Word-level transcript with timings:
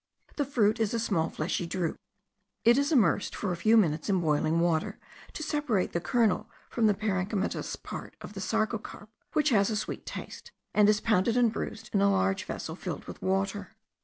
The 0.37 0.45
fruit 0.45 0.79
is 0.79 0.95
a 0.95 0.99
small 0.99 1.29
fleshy 1.29 1.67
drupe. 1.67 1.99
It 2.65 2.75
is 2.79 2.91
immersed 2.91 3.35
for 3.35 3.51
a 3.51 3.55
few 3.55 3.77
minutes 3.77 4.09
in 4.09 4.19
boiling 4.19 4.59
water, 4.59 4.97
to 5.33 5.43
separate 5.43 5.93
the 5.93 6.01
kernel 6.01 6.49
from 6.71 6.87
the 6.87 6.95
parenchymatous 6.95 7.75
part 7.83 8.15
of 8.19 8.33
the 8.33 8.41
sarcocarp, 8.41 9.09
which 9.33 9.49
has 9.49 9.69
a 9.69 9.75
sweet 9.75 10.07
taste, 10.07 10.51
and 10.73 10.89
is 10.89 11.01
pounded 11.01 11.37
and 11.37 11.53
bruised 11.53 11.91
in 11.93 12.01
a 12.01 12.09
large 12.11 12.45
vessel 12.45 12.75
filled 12.75 13.05
with 13.05 13.21
water. 13.21 13.75